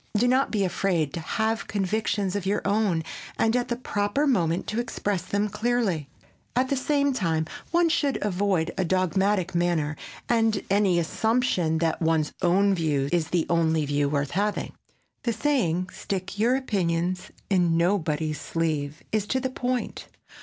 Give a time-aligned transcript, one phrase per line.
[0.17, 3.03] Do not be afraid to have convictions of your own
[3.37, 6.09] and at the proper moment to express them clearly.
[6.55, 9.95] At the same time, one should avoid a dogmatic manner
[10.27, 14.73] and any assumption that one's own view is the only view worth having.
[15.21, 20.07] The saying "Stick your opinions in nobody's sleeve" is to the point.